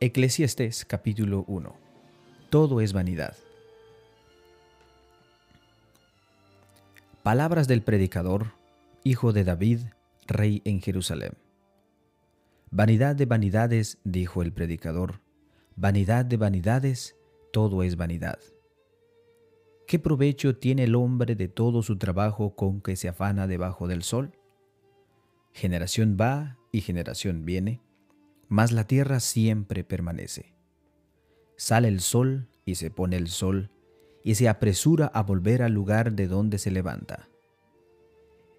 [0.00, 1.74] Eclesiastés capítulo 1
[2.50, 3.36] Todo es vanidad.
[7.24, 8.52] Palabras del predicador,
[9.02, 9.80] hijo de David,
[10.28, 11.32] rey en Jerusalén.
[12.70, 15.20] Vanidad de vanidades, dijo el predicador,
[15.74, 17.16] vanidad de vanidades,
[17.52, 18.38] todo es vanidad.
[19.88, 24.04] ¿Qué provecho tiene el hombre de todo su trabajo con que se afana debajo del
[24.04, 24.30] sol?
[25.52, 27.80] Generación va y generación viene
[28.48, 30.54] mas la tierra siempre permanece.
[31.56, 33.70] Sale el sol y se pone el sol,
[34.24, 37.28] y se apresura a volver al lugar de donde se levanta.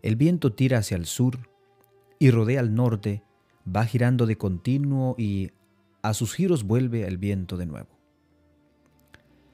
[0.02, 1.50] El viento tira hacia el sur
[2.18, 3.24] y rodea al norte,
[3.68, 5.52] va girando de continuo y
[6.02, 7.90] a sus giros vuelve el viento de nuevo.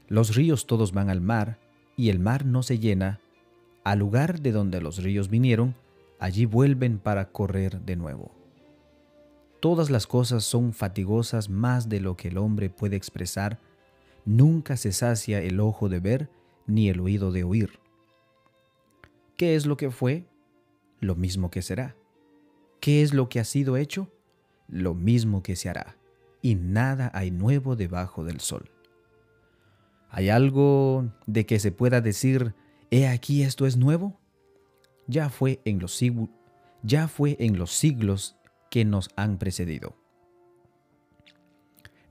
[0.08, 1.60] Los ríos todos van al mar,
[1.98, 3.20] y el mar no se llena,
[3.84, 5.76] al lugar de donde los ríos vinieron,
[6.20, 8.32] allí vuelven para correr de nuevo.
[9.66, 13.60] Todas las cosas son fatigosas más de lo que el hombre puede expresar.
[14.24, 16.30] Nunca se sacia el ojo de ver
[16.68, 17.80] ni el oído de oír.
[19.38, 20.28] ¿Qué es lo que fue?
[21.00, 21.96] Lo mismo que será.
[22.80, 24.12] ¿Qué es lo que ha sido hecho?
[24.68, 25.98] Lo mismo que se hará.
[26.44, 28.70] Y nada hay nuevo debajo del sol.
[30.12, 32.54] ¿Hay algo de que se pueda decir,
[32.92, 34.20] he aquí esto es nuevo?
[35.08, 36.00] Ya fue en los,
[36.84, 38.36] ya fue en los siglos
[38.76, 39.96] que nos han precedido.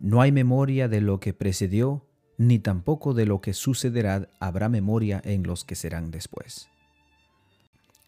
[0.00, 2.06] No hay memoria de lo que precedió,
[2.38, 6.70] ni tampoco de lo que sucederá habrá memoria en los que serán después.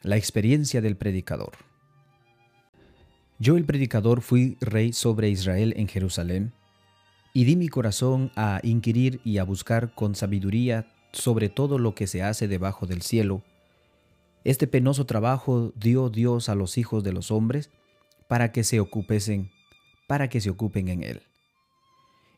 [0.00, 1.52] La experiencia del predicador.
[3.38, 6.54] Yo el predicador fui rey sobre Israel en Jerusalén,
[7.34, 12.06] y di mi corazón a inquirir y a buscar con sabiduría sobre todo lo que
[12.06, 13.42] se hace debajo del cielo.
[14.44, 17.70] Este penoso trabajo dio Dios a los hijos de los hombres,
[18.28, 19.50] para que se ocupesen,
[20.06, 21.22] para que se ocupen en él.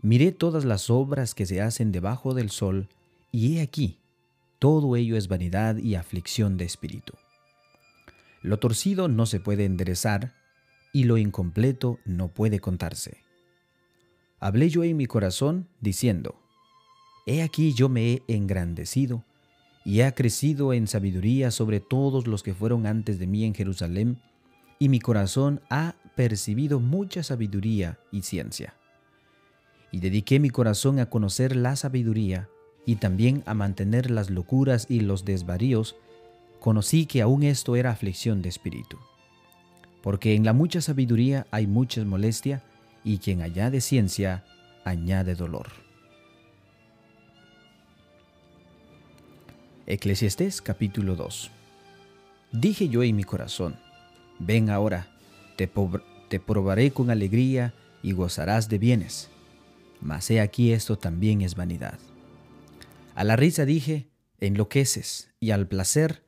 [0.00, 2.88] Miré todas las obras que se hacen debajo del sol,
[3.32, 3.98] y he aquí,
[4.58, 7.14] todo ello es vanidad y aflicción de espíritu.
[8.42, 10.34] Lo torcido no se puede enderezar,
[10.92, 13.18] y lo incompleto no puede contarse.
[14.40, 16.40] Hablé yo en mi corazón, diciendo,
[17.26, 19.24] He aquí yo me he engrandecido,
[19.84, 24.20] y he crecido en sabiduría sobre todos los que fueron antes de mí en Jerusalén,
[24.78, 28.74] y mi corazón ha percibido mucha sabiduría y ciencia.
[29.90, 32.48] Y dediqué mi corazón a conocer la sabiduría
[32.86, 35.96] y también a mantener las locuras y los desvaríos,
[36.60, 38.98] conocí que aún esto era aflicción de espíritu.
[40.02, 42.62] Porque en la mucha sabiduría hay mucha molestia,
[43.04, 44.44] y quien añade ciencia,
[44.84, 45.68] añade dolor.
[49.86, 51.50] Eclesiastés capítulo 2
[52.52, 53.76] Dije yo en mi corazón,
[54.38, 55.08] Ven ahora,
[55.56, 55.68] te,
[56.38, 59.30] probaré con alegría y gozarás de bienes.
[60.00, 61.98] Mas he aquí esto también es vanidad.
[63.14, 66.22] A la risa dije, enloqueces, y al placer,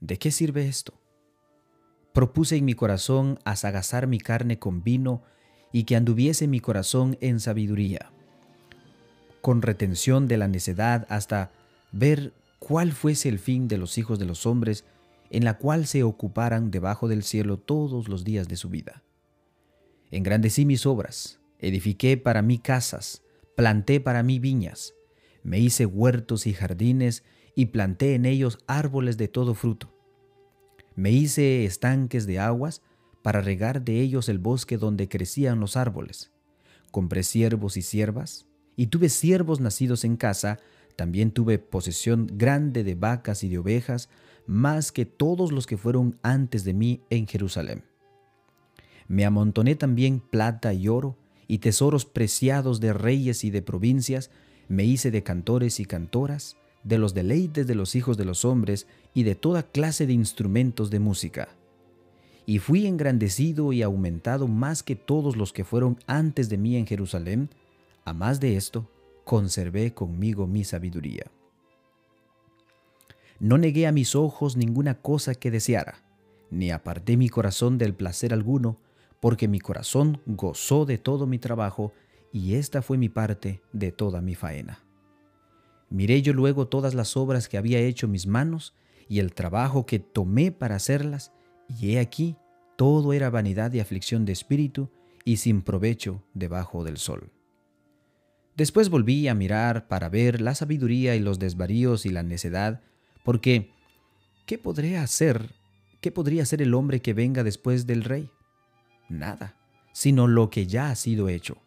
[0.00, 1.00] ¿de qué sirve esto?
[2.12, 5.22] Propuse en mi corazón asagazar mi carne con vino
[5.72, 8.10] y que anduviese mi corazón en sabiduría,
[9.40, 11.50] con retención de la necedad hasta
[11.90, 14.84] ver cuál fuese el fin de los hijos de los hombres
[15.30, 19.02] en la cual se ocuparan debajo del cielo todos los días de su vida.
[20.10, 23.22] Engrandecí mis obras, edifiqué para mí casas,
[23.56, 24.94] planté para mí viñas,
[25.42, 27.24] me hice huertos y jardines
[27.54, 29.94] y planté en ellos árboles de todo fruto.
[30.96, 32.82] Me hice estanques de aguas
[33.22, 36.32] para regar de ellos el bosque donde crecían los árboles.
[36.90, 38.46] Compré siervos y siervas,
[38.76, 40.60] y tuve siervos nacidos en casa,
[40.96, 44.08] también tuve posesión grande de vacas y de ovejas,
[44.46, 47.84] más que todos los que fueron antes de mí en Jerusalén.
[49.08, 51.16] Me amontoné también plata y oro,
[51.46, 54.30] y tesoros preciados de reyes y de provincias,
[54.68, 58.86] me hice de cantores y cantoras, de los deleites de los hijos de los hombres,
[59.14, 61.48] y de toda clase de instrumentos de música.
[62.46, 66.86] Y fui engrandecido y aumentado más que todos los que fueron antes de mí en
[66.86, 67.50] Jerusalén,
[68.04, 68.90] a más de esto,
[69.24, 71.24] conservé conmigo mi sabiduría.
[73.40, 76.04] No negué a mis ojos ninguna cosa que deseara,
[76.50, 78.78] ni aparté mi corazón del placer alguno,
[79.20, 81.92] porque mi corazón gozó de todo mi trabajo,
[82.32, 84.84] y esta fue mi parte de toda mi faena.
[85.90, 88.74] Miré yo luego todas las obras que había hecho mis manos,
[89.08, 91.32] y el trabajo que tomé para hacerlas,
[91.68, 92.36] y he aquí,
[92.76, 94.90] todo era vanidad y aflicción de espíritu,
[95.24, 97.30] y sin provecho debajo del sol.
[98.56, 102.82] Después volví a mirar para ver la sabiduría y los desvaríos y la necedad,
[103.24, 103.72] porque,
[104.46, 105.50] ¿qué podría hacer?
[106.00, 108.30] ¿Qué podría hacer el hombre que venga después del rey?
[109.08, 109.56] Nada,
[109.92, 111.58] sino lo que ya ha sido hecho.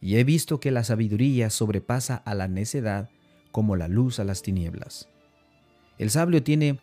[0.00, 3.10] y he visto que la sabiduría sobrepasa a la necedad
[3.52, 5.10] como la luz a las tinieblas.
[5.98, 6.80] El sabio tiene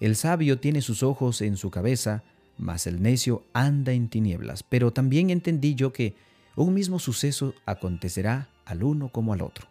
[0.00, 2.24] el sabio tiene sus ojos en su cabeza,
[2.56, 4.62] mas el necio anda en tinieblas.
[4.62, 6.14] Pero también entendí yo que
[6.56, 9.68] un mismo suceso acontecerá al uno como al otro.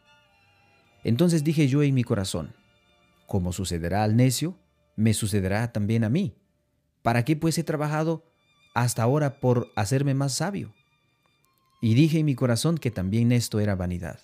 [1.03, 2.53] Entonces dije yo en mi corazón,
[3.29, 4.57] como sucederá al necio,
[4.97, 6.35] me sucederá también a mí.
[7.01, 8.25] ¿Para qué pues he trabajado
[8.73, 10.73] hasta ahora por hacerme más sabio?
[11.81, 14.19] Y dije en mi corazón que también esto era vanidad.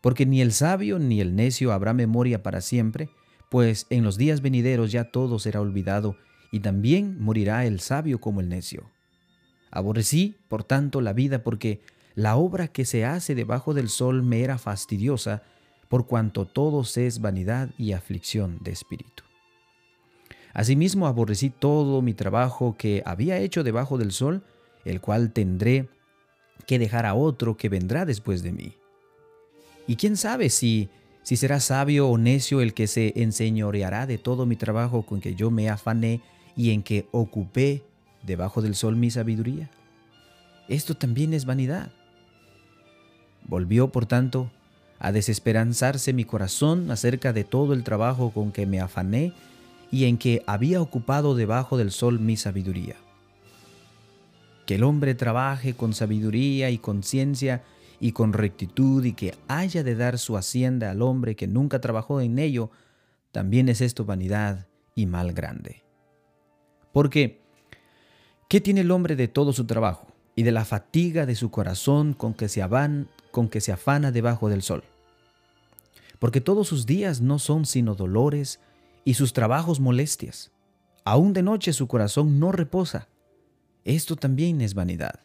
[0.00, 3.10] Porque ni el sabio ni el necio habrá memoria para siempre,
[3.50, 6.16] pues en los días venideros ya todo será olvidado,
[6.50, 8.90] y también morirá el sabio como el necio.
[9.70, 11.82] Aborrecí, por tanto, la vida porque
[12.14, 15.42] la obra que se hace debajo del sol me era fastidiosa,
[15.88, 19.22] por cuanto todo se es vanidad y aflicción de espíritu.
[20.52, 24.42] Asimismo aborrecí todo mi trabajo que había hecho debajo del sol,
[24.84, 25.88] el cual tendré
[26.66, 28.72] que dejar a otro que vendrá después de mí.
[29.86, 30.88] Y quién sabe si
[31.26, 35.34] si será sabio o necio el que se enseñoreará de todo mi trabajo con que
[35.34, 36.20] yo me afané
[36.54, 37.82] y en que ocupé
[38.22, 39.68] debajo del sol mi sabiduría.
[40.68, 41.90] Esto también es vanidad.
[43.42, 44.52] Volvió, por tanto,
[44.98, 49.32] a desesperanzarse mi corazón acerca de todo el trabajo con que me afané
[49.90, 52.96] y en que había ocupado debajo del sol mi sabiduría.
[54.66, 57.62] Que el hombre trabaje con sabiduría y conciencia
[58.00, 62.20] y con rectitud y que haya de dar su hacienda al hombre que nunca trabajó
[62.20, 62.70] en ello,
[63.32, 65.84] también es esto vanidad y mal grande.
[66.92, 67.42] Porque,
[68.48, 72.12] ¿qué tiene el hombre de todo su trabajo y de la fatiga de su corazón
[72.12, 72.64] con que se,
[73.32, 74.84] con que se afana debajo del sol?
[76.20, 78.60] Porque todos sus días no son sino dolores
[79.04, 80.52] y sus trabajos molestias.
[81.04, 83.08] Aún de noche su corazón no reposa.
[83.84, 85.20] Esto también es vanidad.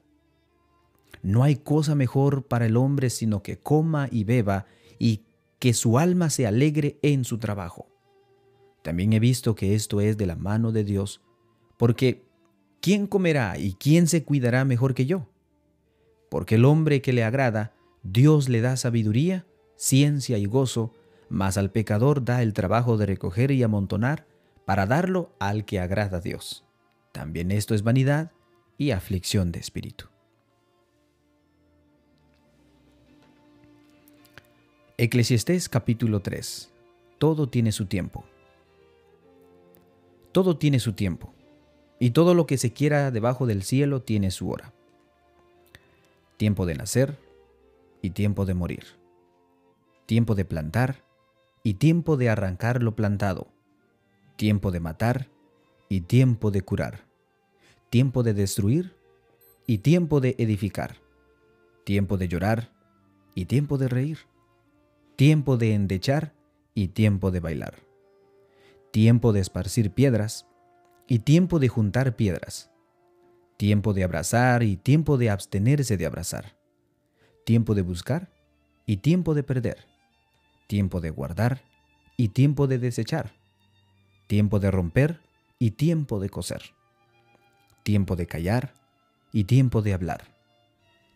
[1.23, 4.65] No hay cosa mejor para el hombre sino que coma y beba
[4.97, 5.23] y
[5.59, 7.87] que su alma se alegre en su trabajo.
[8.81, 11.21] También he visto que esto es de la mano de Dios,
[11.77, 12.25] porque
[12.81, 15.29] ¿quién comerá y quién se cuidará mejor que yo?
[16.29, 17.73] Porque el hombre que le agrada,
[18.03, 19.45] Dios le da sabiduría,
[19.75, 20.93] ciencia y gozo,
[21.29, 24.27] mas al pecador da el trabajo de recoger y amontonar
[24.65, 26.65] para darlo al que agrada a Dios.
[27.11, 28.31] También esto es vanidad
[28.77, 30.05] y aflicción de espíritu.
[34.97, 36.71] Eclesiastés capítulo 3.
[37.17, 38.23] Todo tiene su tiempo.
[40.31, 41.33] Todo tiene su tiempo,
[42.01, 44.73] y todo lo que se quiera debajo del cielo tiene su hora.
[46.35, 47.17] Tiempo de nacer
[48.01, 48.83] y tiempo de morir.
[50.05, 51.05] Tiempo de plantar
[51.63, 53.47] y tiempo de arrancar lo plantado.
[54.35, 55.29] Tiempo de matar
[55.87, 57.05] y tiempo de curar.
[57.89, 58.97] Tiempo de destruir
[59.65, 60.97] y tiempo de edificar.
[61.85, 62.73] Tiempo de llorar
[63.35, 64.17] y tiempo de reír
[65.21, 66.33] tiempo de endechar
[66.73, 67.75] y tiempo de bailar,
[68.89, 70.47] tiempo de esparcir piedras
[71.11, 72.71] y tiempo de juntar piedras,
[73.57, 76.55] tiempo de abrazar y tiempo de abstenerse de abrazar,
[77.43, 78.31] tiempo de buscar
[78.85, 79.87] y tiempo de perder,
[80.67, 81.63] tiempo de guardar
[82.15, 83.33] y tiempo de desechar,
[84.27, 85.19] tiempo de romper
[85.59, 86.61] y tiempo de coser,
[87.83, 88.73] tiempo de callar
[89.33, 90.33] y tiempo de hablar,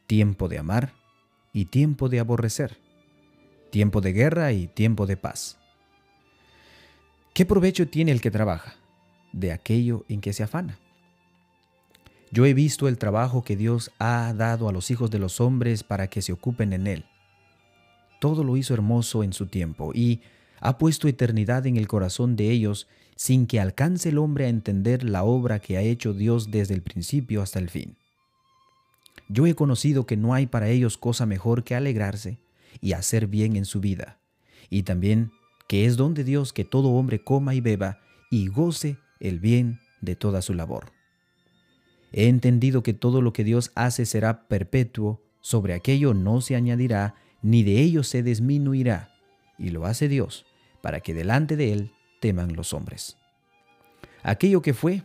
[0.08, 0.92] tiempo de amar
[1.54, 2.78] y tiempo de aborrecer.
[3.72, 5.58] Tiempo de guerra y tiempo de paz.
[7.34, 8.76] ¿Qué provecho tiene el que trabaja
[9.36, 10.80] de aquello en que se afana?
[12.32, 15.84] Yo he visto el trabajo que Dios ha dado a los hijos de los hombres
[15.84, 17.06] para que se ocupen en él.
[18.20, 20.22] Todo lo hizo hermoso en su tiempo y
[20.60, 25.04] ha puesto eternidad en el corazón de ellos sin que alcance el hombre a entender
[25.04, 27.96] la obra que ha hecho Dios desde el principio hasta el fin.
[29.30, 32.40] Yo he conocido que no hay para ellos cosa mejor que alegrarse
[32.82, 34.20] y hacer bien en su vida.
[34.70, 35.32] Y también
[35.68, 38.00] que es don de Dios que todo hombre coma y beba
[38.30, 40.92] y goce el bien de toda su labor.
[42.12, 47.16] He entendido que todo lo que Dios hace será perpetuo, sobre aquello no se añadirá,
[47.42, 49.14] ni de ello se disminuirá,
[49.58, 50.46] y lo hace Dios,
[50.82, 53.18] para que delante de Él teman los hombres.
[54.24, 55.04] Aquello que fue,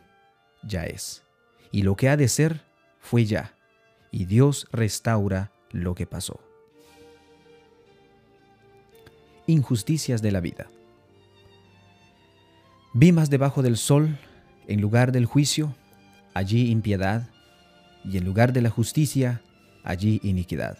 [0.62, 1.24] ya es,
[1.72, 2.62] y lo que ha de ser,
[3.00, 3.54] fue ya,
[4.10, 6.40] y Dios restaura lo que pasó
[9.50, 10.70] injusticias de la vida.
[12.92, 14.18] Vi más debajo del sol,
[14.66, 15.74] en lugar del juicio,
[16.34, 17.28] allí impiedad,
[18.04, 19.42] y en lugar de la justicia,
[19.84, 20.76] allí iniquidad.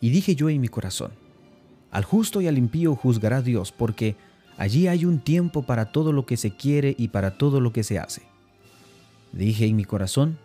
[0.00, 1.10] Y dije yo en mi corazón,
[1.90, 4.16] al justo y al impío juzgará Dios, porque
[4.56, 7.82] allí hay un tiempo para todo lo que se quiere y para todo lo que
[7.82, 8.22] se hace.
[9.32, 10.38] Dije en mi corazón,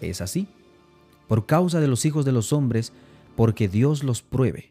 [0.00, 0.46] es así,
[1.26, 2.92] por causa de los hijos de los hombres,
[3.34, 4.70] porque Dios los pruebe,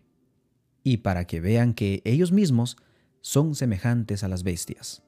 [0.81, 2.77] y para que vean que ellos mismos
[3.23, 5.01] son semejantes a las bestias.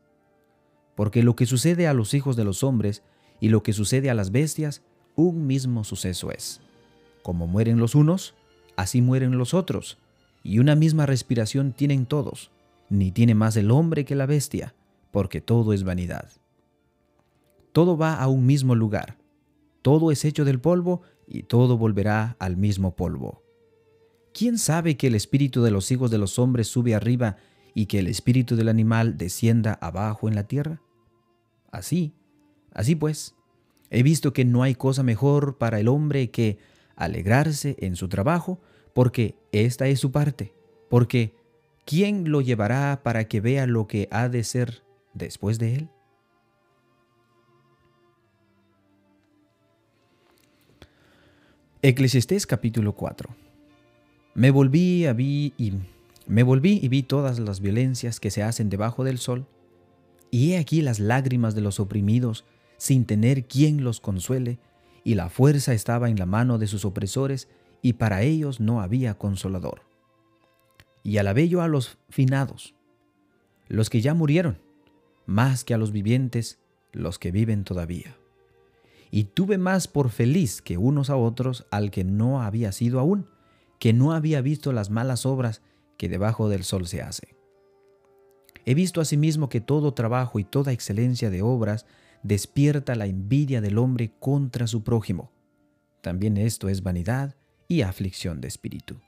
[0.95, 3.03] Porque lo que sucede a los hijos de los hombres
[3.41, 4.81] y lo que sucede a las bestias,
[5.15, 6.61] un mismo suceso es.
[7.21, 8.33] Como mueren los unos,
[8.77, 9.97] así mueren los otros,
[10.43, 12.51] y una misma respiración tienen todos,
[12.89, 14.75] ni tiene más el hombre que la bestia,
[15.11, 16.29] porque todo es vanidad.
[17.73, 19.17] Todo va a un mismo lugar,
[19.81, 23.43] todo es hecho del polvo, y todo volverá al mismo polvo.
[24.33, 27.35] ¿Quién sabe que el espíritu de los hijos de los hombres sube arriba
[27.75, 30.81] y que el espíritu del animal descienda abajo en la tierra?
[31.71, 32.13] Así,
[32.73, 33.35] así pues,
[33.91, 36.57] he visto que no hay cosa mejor para el hombre que
[36.95, 38.59] alegrarse en su trabajo,
[38.93, 40.53] porque esta es su parte,
[40.89, 41.35] porque
[41.85, 45.89] ¿quién lo llevará para que vea lo que ha de ser después de él?
[51.81, 53.29] Eclesiastés capítulo 4
[54.33, 55.73] Me volví, vi y,
[56.27, 59.47] me volví y vi todas las violencias que se hacen debajo del sol,
[60.31, 62.45] y he aquí las lágrimas de los oprimidos,
[62.77, 64.59] sin tener quien los consuele,
[65.03, 67.47] y la fuerza estaba en la mano de sus opresores,
[67.81, 69.81] y para ellos no había consolador.
[71.03, 72.73] Y alabé yo a los finados,
[73.67, 74.59] los que ya murieron,
[75.25, 76.59] más que a los vivientes,
[76.91, 78.15] los que viven todavía
[79.15, 83.27] y tuve más por feliz que unos a otros al que no había sido aún,
[83.79, 85.61] que no había visto las malas obras
[85.97, 87.35] que debajo del sol se hace.
[88.65, 91.85] He visto asimismo que todo trabajo y toda excelencia de obras
[92.23, 95.31] despierta la envidia del hombre contra su prójimo.
[96.01, 97.35] También esto es vanidad
[97.67, 98.99] y aflicción de espíritu.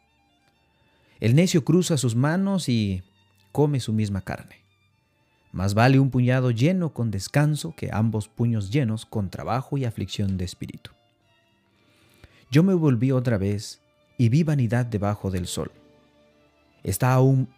[1.20, 3.04] El necio cruza sus manos y
[3.52, 4.58] come su misma carne.
[5.52, 10.38] Más vale un puñado lleno con descanso que ambos puños llenos con trabajo y aflicción
[10.38, 10.92] de espíritu.
[12.52, 13.82] Yo me volví otra vez
[14.20, 15.72] y vi vanidad debajo del sol.
[16.84, 17.50] Está un,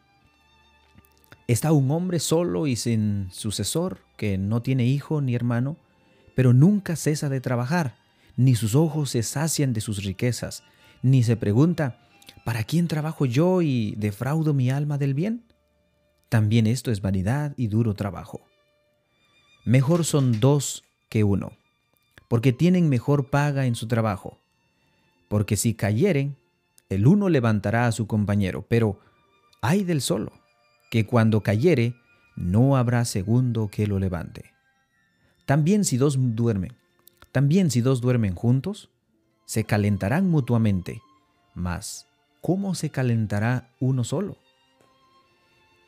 [1.47, 5.77] está un hombre solo y sin sucesor, que no tiene hijo ni hermano,
[6.35, 7.95] pero nunca cesa de trabajar,
[8.35, 10.63] ni sus ojos se sacian de sus riquezas,
[11.01, 12.07] ni se pregunta,
[12.45, 15.43] ¿para quién trabajo yo y defraudo mi alma del bien?
[16.29, 18.41] También esto es vanidad y duro trabajo.
[19.65, 21.53] Mejor son dos que uno,
[22.27, 24.39] porque tienen mejor paga en su trabajo.
[25.27, 26.37] Porque si cayeren,
[26.89, 28.99] el uno levantará a su compañero, pero
[29.61, 30.31] hay del solo,
[30.89, 31.95] que cuando cayere,
[32.35, 34.53] no habrá segundo que lo levante.
[35.45, 36.73] También si dos duermen,
[37.31, 38.89] también si dos duermen juntos,
[39.45, 41.01] se calentarán mutuamente,
[41.53, 42.07] mas
[42.41, 44.37] ¿cómo se calentará uno solo?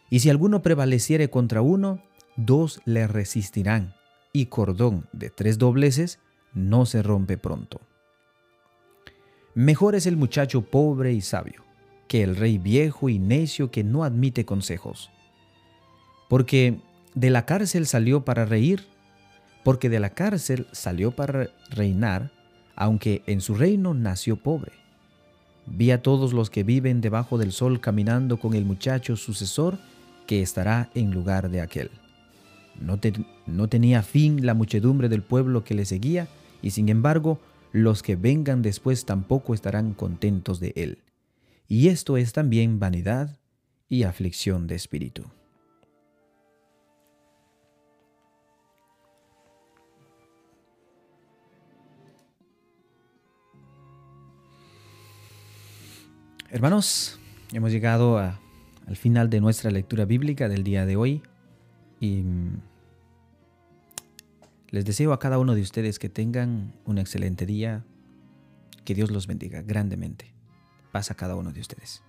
[0.10, 2.04] Y si alguno prevaleciere contra uno,
[2.36, 3.96] dos le resistirán,
[4.34, 6.20] y cordón de tres dobleces
[6.54, 7.80] no se rompe pronto.
[9.54, 11.64] Mejor es el muchacho pobre y sabio,
[12.12, 15.10] que el rey viejo y necio que no admite consejos.
[16.28, 16.78] Porque
[17.16, 18.84] de la cárcel salió para reír,
[19.64, 22.34] porque de la cárcel salió para reinar,
[22.76, 24.74] aunque en su reino nació pobre.
[25.66, 29.78] Vi a todos los que viven debajo del sol caminando con el muchacho sucesor,
[30.28, 31.92] que estará en lugar de aquel.
[32.78, 33.00] No,
[33.46, 36.28] no tenía fin la muchedumbre del pueblo que le seguía,
[36.62, 37.40] y sin embargo,
[37.72, 40.98] los que vengan después tampoco estarán contentos de él.
[41.72, 43.40] Y esto es también vanidad
[43.88, 45.24] y aflicción de espíritu.
[56.50, 57.18] Hermanos,
[57.54, 61.24] hemos llegado al final de nuestra lectura bíblica del día de hoy.
[62.02, 62.62] Y mm,
[64.72, 67.86] les deseo a cada uno de ustedes que tengan un excelente día.
[68.84, 70.41] Que Dios los bendiga grandemente.
[70.92, 72.04] Paz a cada uno de ustedes.